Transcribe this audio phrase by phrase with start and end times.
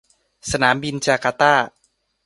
[0.51, 1.53] สนามบินจาการ์ตา